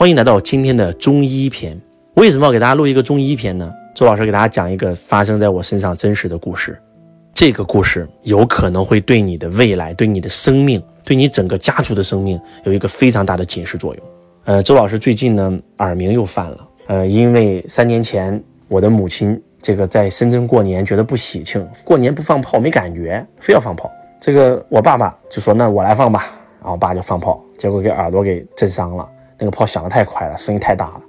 [0.00, 1.78] 欢迎来到今天的中医篇。
[2.14, 3.70] 为什么要给大家录一个中医篇呢？
[3.94, 6.80] 周老师给大家讲一个发生在我身上真实的故事。
[7.34, 14.02] 这个故事有可能会对你的未来、对你的生命、对你整个家族的生命有一个非常大的警示作用。
[14.44, 16.68] 呃，周老师最近呢耳鸣又犯了。
[16.86, 23.92] 呃，因为三年前我的母亲这个在深圳过年，觉得不喜庆，过年不放炮没感觉，非要放炮。
[24.18, 26.24] 这个我爸爸就说：“那我来放吧。”
[26.58, 29.06] 然后我爸就放炮，结果给耳朵给震伤了。
[29.40, 31.00] 那个炮响得太快了，声音太大了。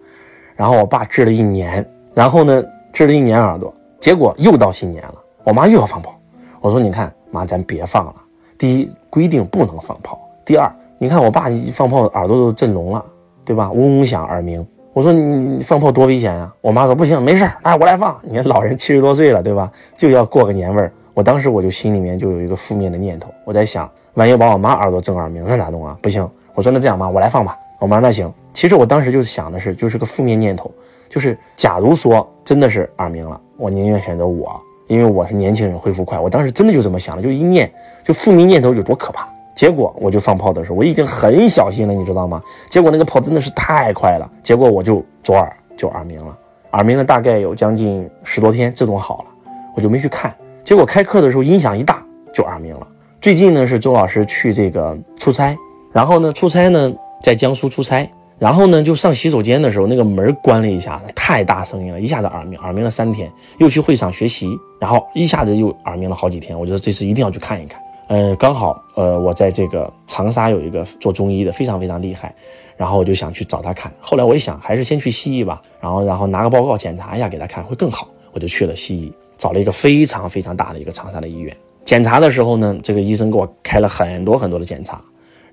[0.56, 6.16] 然后我爸治了一年，然后呢治了一年耳朵，结果又到新年了，我妈又要放炮。
[6.60, 8.16] 我说：“你看妈，咱别放了。
[8.58, 13.04] 第一，规定不能放炮；第二，你看我爸一放炮，耳朵都震聋了，
[13.44, 13.72] 对吧？
[13.72, 14.66] 嗡嗡响，耳鸣。
[14.94, 16.54] 我说你你放炮多危险啊！
[16.62, 18.20] 我妈说不行，没事儿，哎，我来放。
[18.22, 19.72] 你看老人七十多岁了，对吧？
[19.98, 20.92] 就要过个年味儿。
[21.14, 25.98] 我当时我就心里面就有一个负面的念头，我在想，万一把我妈耳朵震耳鸣，那咋弄啊？
[26.02, 26.30] 不行。
[26.54, 27.58] 我说那这样妈，我来放吧。
[27.82, 30.72] 我妈那行，其实我当时就是想的是，就是个负面念头，
[31.10, 36.20] 就是假如说真的是耳鸣了，我宁愿选择我，因为我是年轻人，恢复快。
[36.20, 39.28] 我当时真的就这么想的，就一念，就负面念头有多可怕。
[39.56, 42.40] 结果我就放炮的时候，我已经很小心了，你知道吗？
[42.70, 46.38] 结果那个炮真的是太快了，结果我就左耳就耳鸣了，
[46.74, 50.32] 耳鸣了大概有将近十多天，自动好了，我就没去看。
[50.64, 52.88] 结果开课的时候音响一大就耳鸣了。
[53.20, 55.58] 最近呢是周老师去这个出差，
[55.92, 56.94] 然后呢出差呢。
[57.22, 63.32] 在江苏出差，然后呢，就上洗手间的时候，那个门关了一下，太大声音了，一下子耳鸣，耳鸣了三天。
[63.60, 66.60] 又去会场学习，然后一下子又耳鸣了好几天。
[66.60, 67.80] 我觉得这次一定要去看一看。
[68.08, 72.34] 呃，刚好，呃，我在这个长沙有一个做中医的，非常非常厉害，
[72.76, 73.90] 然后我就想去找他看。
[74.02, 78.10] 后来我一想，还是先去西医吧，然后然后拿个报告检查一下给他看会更好。
[78.34, 81.56] 我就去了西医，找了一个非常非常大的一个长沙的医院。
[81.86, 85.00] 检查的时候呢，这个医生给我开了很多很多的检查。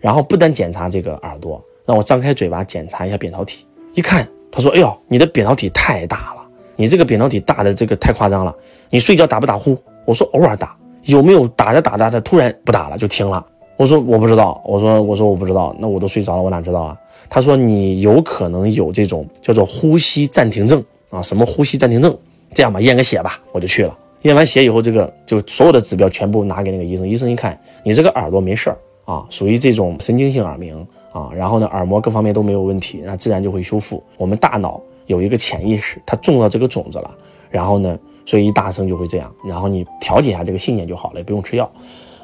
[0.00, 3.66] 然后不但检查这个耳朵，让我张开嘴巴检查一下扁桃体。
[3.94, 6.46] 一看，他说：“哎呦，你的扁桃体太大了，
[6.76, 8.54] 你这个扁桃体大的这个太夸张了。
[8.90, 13.44] 你睡觉打不打呼？”我说：“偶尔打。”有没有打着打着，他突然不打了就停了？
[13.76, 16.96] 我说：“我不知道。”我说：“我说我不知道。”那我都睡着了，我哪知道啊？
[17.30, 22.16] 他说：“你有可能有这种叫做呼吸暂停症啊，什么呼吸暂停症？
[22.52, 27.08] 这样吧，验个血吧。”我就去了，验完血以后，这个就所有的指标全部拿给那个医生。
[27.08, 28.76] 医生一看，你这个耳朵没事儿。
[29.08, 34.04] 啊，属于这种神经性耳鸣啊，然后呢，耳膜各方面都没有问题，那自然就会修复。
[34.18, 37.10] 我们大脑有一个潜意识，它种了这个种子了，
[37.48, 41.64] 然后呢，所以一大声就会这样，然后你调节一下这个信念就好了，也不用吃药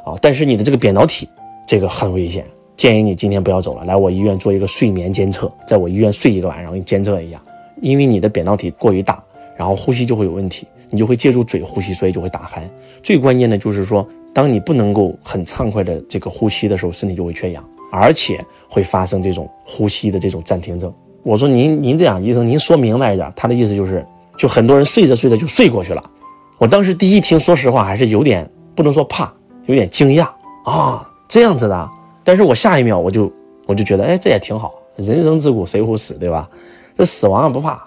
[0.04, 0.12] 啊。
[0.20, 1.26] 但是你的这个扁桃体
[1.66, 2.44] 这个很危险，
[2.76, 7.40] 建议你今天不要走了，来我医院做一个睡眠监测，在我医院睡一个晚上，给你监测一下，
[7.80, 9.24] 因为你的扁桃体过于大，
[9.56, 12.60] 然后呼吸就会有问题，你就会借助嘴呼吸，所以就会打鼾。
[13.02, 14.06] 最关键的就是说。
[14.34, 20.92] 当你不能够很畅快的这个呼吸的时候，身体就会缺氧，而且会发生这种呼吸的这种暂停症。
[21.22, 24.04] 我说您您这样，医生您说明白一点，他的意思就是，
[24.36, 26.10] 就很多人睡着睡着就睡过去了。
[26.58, 29.32] 我当时第一听，说实话还是有点不能说怕，
[29.66, 30.28] 有点惊讶
[30.64, 31.88] 啊，这样子的。
[32.24, 33.32] 但是我下一秒我就
[33.66, 36.50] 我就觉得，哎，这也挺好，人生自古谁无死，对吧？
[36.98, 37.82] 这死亡不怕。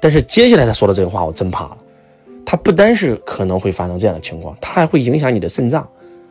[0.00, 1.76] 但是接下来他说的这个话，我真怕了。
[2.46, 5.86] 它不单是可能会发生这样的情况，它还会影响你的肾脏，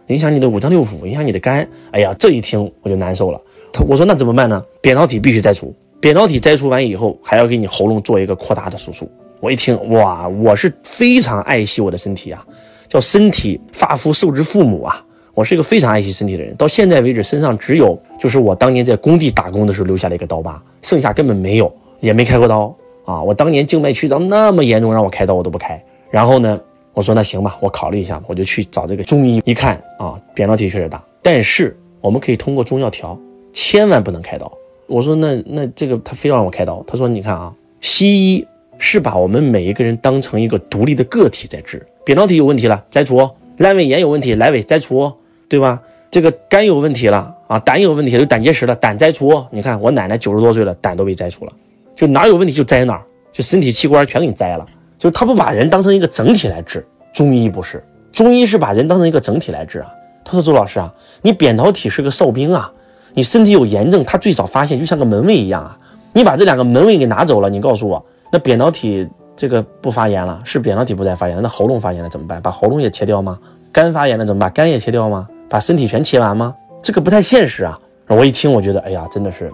[0.08, 1.68] 影响你的五脏六腑，影响你的肝。
[1.92, 3.42] 哎呀，这一听我就难受了。
[3.74, 4.64] 他我说那怎么办呢？
[4.82, 9.12] 扁桃体必须摘除，扁桃体摘除完以后，还要给你喉咙做一个扩大的手术。
[9.42, 12.44] 我一听哇，我是非常爱惜我的身体啊，
[12.88, 15.06] 叫身体发肤受之父母啊。
[15.34, 22.74] 我是一个非常爱惜身体的人，到现在为止身上只有就是我当年在工地打工的时候留下了一个刀疤，剩下根本没有，也没开过刀
[23.04, 23.22] 啊。
[23.22, 25.84] 我当年静脉曲张那么严重，让我开刀我都不开。
[26.16, 26.58] 然后呢，
[26.94, 29.42] 我说那行吧，我考虑一下，我就去找这个中医。
[29.44, 33.20] 一看啊，扁桃体确实大，但是我们可以通过中药调，
[33.52, 34.50] 千万不能开刀。
[34.88, 41.86] 我说那那这个他非要让我开刀，他说你看啊，西医是把我们每一个人当成一个独立的个体在治。
[42.06, 43.18] 扁桃体有问题了，摘除；
[43.58, 45.12] 阑尾炎有问题，阑尾摘除，
[45.50, 45.82] 对吧？
[46.10, 49.46] 这个肝有问题了啊，胆有问题，有胆结石了，胆摘除。
[49.52, 51.52] 你看我奶奶九十多岁了，胆都被摘除了，
[51.94, 53.04] 就哪有问题就摘哪儿，
[53.34, 54.66] 就身体器官全给你摘了。
[55.06, 59.94] 就他不把人当成一个整体来治，中医不是，中医是把人当成一个整体来治啊。
[60.24, 60.92] 他说：“周老师啊，
[61.22, 62.74] 你扁桃体是个哨兵啊，
[63.14, 65.78] 你身体有炎症，他最早发现就像个门卫一样啊。
[66.12, 72.42] 你把这两个门卫给拿走了，你告诉我，那扁桃体这个不发炎了，是扁桃体不再发炎了，那喉咙发炎了怎么办？
[72.42, 73.38] 把喉咙也切掉吗？
[73.72, 74.52] 肝发炎了怎么办？
[74.52, 75.28] 肝也切掉吗？
[75.48, 76.56] 把身体全切完吗？
[76.82, 77.80] 这个不太现实啊。
[78.08, 79.52] 我一听，我觉得，哎呀，真的是，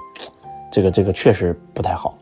[0.72, 2.18] 这个这个确实不太好。”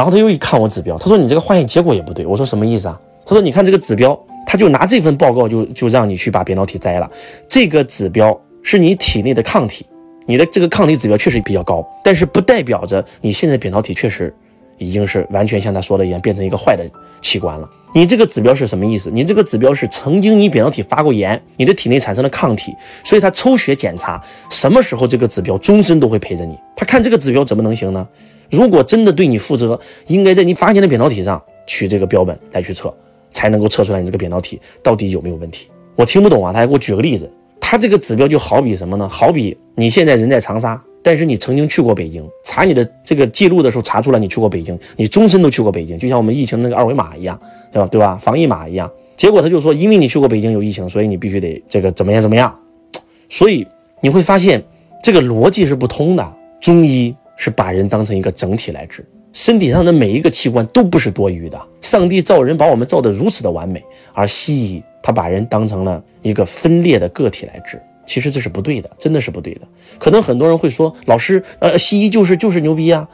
[0.00, 2.24] 然后他又一看我指标，他说你这个化验结果也不对。
[2.24, 2.98] 我说什么意思啊？
[3.26, 7.10] 他说你看这个指标，他就拿这份报告就就让你去把扁桃体摘了。
[7.46, 9.84] 这个指标是你体内的抗体，
[10.24, 14.34] 你的这个抗体指标确实比较高，但是不代表着你现在扁桃体确实
[14.80, 16.84] 已经是完全像他说的一样变成一个坏的
[17.20, 17.68] 器官了。
[17.94, 19.10] 你这个指标是什么意思？
[19.10, 22.74] 你这个指标是曾经你扁桃体发过炎，你的体内产生了抗体，
[23.04, 26.56] 所以他抽血检查什么时候这个指标终身都会陪着你。
[26.74, 28.08] 他看这个指标怎么能行呢？
[28.50, 32.92] 如果真的对你负责，应该在你发现的扁桃体上取这个标本来去测，
[33.32, 35.68] 才能够测出来你这个扁桃体到底有没有问题。
[35.94, 37.30] 我听不懂啊，他还给我举个例子。
[37.60, 39.08] 他这个指标就好比什么呢？
[39.08, 47.40] 好比你现在人在长沙，但是你曾经去过北京，查你的这个记录的时候查出来你去过北京，你终身都去过北京，就像我们疫情那个二维码一样，
[47.72, 47.88] 对吧？
[47.90, 48.16] 对吧？
[48.16, 48.90] 防疫码一样。
[49.16, 52.54] 结果他就说，因为你去过北京有疫情，所以你必须得这个怎么样怎么样。
[53.28, 53.66] 所以
[54.00, 54.62] 你会发现
[55.02, 56.32] 这个逻辑是不通的。
[56.60, 59.02] 中医是把人当成一个整体来治，
[59.32, 61.58] 身体上的每一个器官都不是多余的。
[61.80, 63.82] 上帝造人把我们造得如此的完美，
[64.12, 64.82] 而西医。
[65.02, 67.80] 他把人当成了一个分裂的个体来治，
[68.10, 69.60] 其实这是不对的，真的是不对的。
[69.96, 73.08] 可能很多人会说，老师，呃，西医就是就是牛逼啊。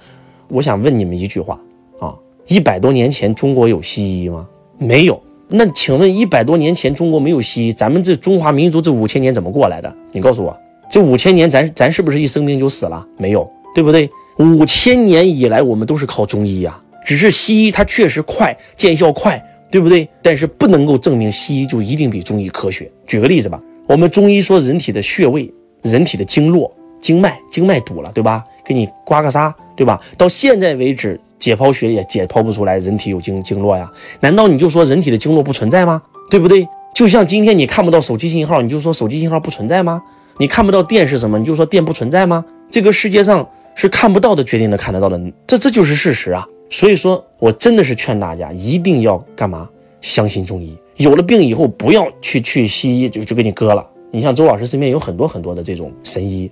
[0.49, 1.61] 我想问你们一句话
[2.01, 2.17] 啊，
[2.47, 4.49] 一百多年前中国有西医吗？
[4.79, 5.23] 没有。
[5.49, 9.95] 那请问一百多年前中国没有西医，咱们这中华民族这五千年怎么过来的？
[10.13, 10.57] 你告诉我，
[10.91, 13.07] 这五千年咱咱是不是一生病就死了？
[13.19, 14.09] 没有，对不对？
[14.39, 19.39] 五千年以来我们都是靠中医呀，只是西医它确实快，见效快。
[19.69, 20.09] 对不对？
[20.23, 22.91] 但是不能够证明西医就一定比中医科学。
[23.05, 25.53] 举个例子吧，我们中医说人体的穴位、
[25.83, 28.43] 人体的经络、经脉、经脉堵了，对吧？
[28.65, 30.01] 给你刮个痧，对吧？
[30.19, 33.89] 到现在为止，解剖学也解剖不出来人体有经经络呀。
[34.21, 36.03] 难道你就说人体的经络不存在吗？
[36.29, 36.67] 对不对？
[36.95, 40.03] 就像今天你看不到手机信号，你就说手机信号不存在吗？
[40.39, 41.39] 你看不到电是什么？
[41.39, 42.45] 你就说电不存在吗？
[42.69, 46.45] 这个世界上是看不到的决定的看得到的，这这就是事实啊。
[46.69, 49.69] 所以说我真的是劝大家一定要干嘛？
[50.01, 50.77] 相信中医。
[50.97, 53.87] 有了病以后，不要去去西医，就就给你割了。
[54.11, 56.51] 你像周老师身边有很多很多的这种神医，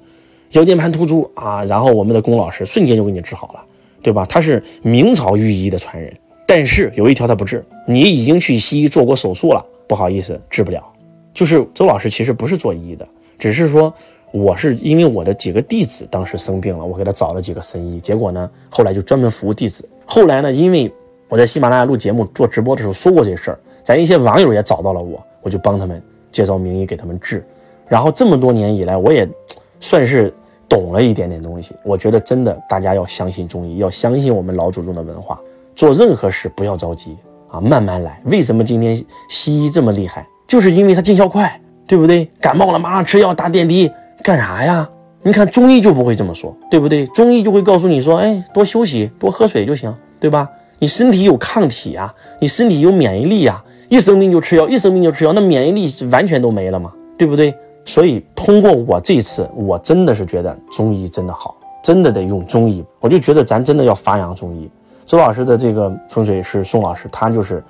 [0.50, 3.64] 腰间盘突出啊，然后我们的龚老师瞬间就给你治好了，
[4.02, 4.26] 对吧？
[4.26, 6.12] 他是明朝御医的传人，
[6.46, 7.64] 但是有一条他不治。
[7.88, 10.84] 你已经去西医做过手术了，不好意思，治不了。
[11.32, 13.06] 就是周老师其实不是做医的，
[13.38, 13.92] 只是说
[14.30, 19.88] 我是因为我的几个弟子当时生病了，我给他找了几个神医，结果呢，后来就专门服务弟子。
[20.04, 20.92] 后来呢，因为
[21.28, 26.02] 我在喜马拉雅录节目做直播的时候说过这事儿，咱一些网友也找到了我，我就帮他们
[26.32, 27.46] 介绍名医给他们治。
[27.86, 29.28] 然后这么多年以来，我也
[29.78, 30.32] 算是
[30.68, 31.74] 懂了一点点东西。
[31.84, 35.38] 我觉得真的，大家要相信中医，要相信我们老祖宗的文化。
[35.76, 37.16] 做任何事不要着急
[37.48, 38.20] 啊，慢慢来。
[38.24, 38.96] 为什么今天
[39.28, 40.26] 西医这么厉害？
[40.48, 42.24] 就是因为它见效快，对不对？
[42.40, 43.90] 感冒了马上吃药打点滴，
[44.22, 44.88] 干啥呀？
[45.22, 47.06] 你看中医就不会这么说，对不对？
[47.08, 50.48] 中医就会告诉你说，哎，多休息，多喝水就行，对吧？
[50.78, 57.54] 你身体有抗体啊，你身体有免疫力啊，一生病就吃药，一生病就吃药，那免疫力是完全都没了嘛，对不对？
[57.84, 62.82] 所以通过我这次，我真的是觉得中医真的好，真的得用中医。
[62.98, 64.70] 我就觉得咱真的要发扬中医。
[65.04, 67.62] 周老师的这个风水师宋老师，他就是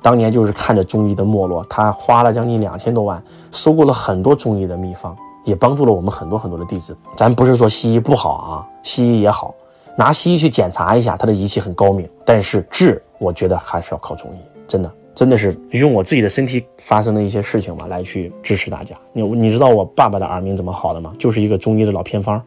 [0.00, 3.22] 当年就是看着中医的没落，他花了将近两千多万，
[3.52, 6.96] 收购了很多中医的秘方，也帮助了我们很多很多的弟子。
[7.14, 9.54] 咱不是说西医不好啊，西医也好。
[9.96, 18.96] 拿西医去检查一下，他的仪器很高明，但是治，我觉得还是要靠中医，真的，真的是用我自己的身体发生的一些事情吧，来去支持大家。
[19.12, 21.12] 你你知道我爸爸的耳鸣怎么好的吗？
[21.18, 22.40] 就是一个中医的老偏方，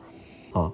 [0.54, 0.72] 啊，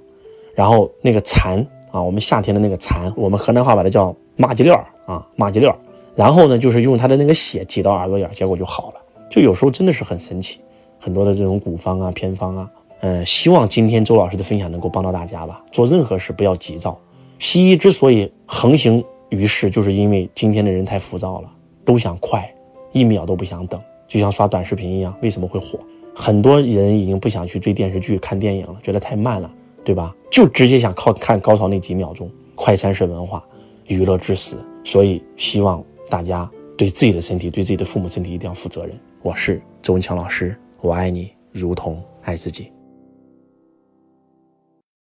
[0.54, 4.76] 然后那个蚕啊，我们夏天的那个蚕，我们河南话把它叫马吉料
[5.08, 5.76] 啊，马吉料，
[6.14, 8.96] 然后呢，就是用他的那个血挤到耳朵眼，结果就好了。
[9.28, 10.60] 就有时候真的是很神奇，
[11.00, 12.70] 很多的这种古方啊、偏方啊。
[13.00, 15.64] 嗯，希望今天周老师的分享能够帮到大家吧。
[15.72, 16.96] 做任何事不要急躁。
[17.40, 21.50] 西医之所以横行于世，就是因为今天的人太浮躁了，
[21.88, 22.54] 都想快，
[22.92, 25.18] 一秒都不想等，就像刷短视频一样。
[25.22, 25.80] 为什么会火？
[26.14, 29.50] 很多人已经不想去追电视剧、看电影了，觉得太慢了，
[29.86, 30.14] 对吧？
[30.30, 32.30] 就直接想靠看高潮那几秒钟。
[32.56, 33.42] 快餐式文化，
[33.88, 34.62] 娱乐至死。
[34.84, 38.94] 所以希望大家对自己的身体、对自己的父母身体一定要负责任。
[39.22, 42.70] 我是周文强老师，我爱你，如同爱自己。